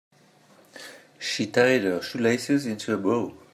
She 1.19 1.45
tied 1.45 1.83
her 1.83 2.01
shoelaces 2.01 2.65
into 2.65 2.95
a 2.95 2.97
bow. 2.97 3.37